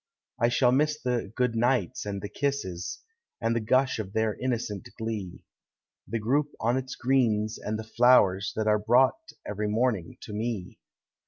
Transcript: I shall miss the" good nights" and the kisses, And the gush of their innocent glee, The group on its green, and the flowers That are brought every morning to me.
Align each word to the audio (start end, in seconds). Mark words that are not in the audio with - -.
I 0.39 0.49
shall 0.49 0.71
miss 0.71 0.99
the" 0.99 1.31
good 1.37 1.55
nights" 1.55 2.05
and 2.07 2.23
the 2.23 2.27
kisses, 2.27 3.01
And 3.39 3.55
the 3.55 3.59
gush 3.59 3.99
of 3.99 4.13
their 4.13 4.33
innocent 4.33 4.89
glee, 4.97 5.45
The 6.07 6.17
group 6.17 6.53
on 6.59 6.75
its 6.75 6.95
green, 6.95 7.45
and 7.63 7.77
the 7.77 7.83
flowers 7.83 8.51
That 8.55 8.65
are 8.65 8.79
brought 8.79 9.33
every 9.45 9.67
morning 9.67 10.17
to 10.21 10.33
me. 10.33 10.79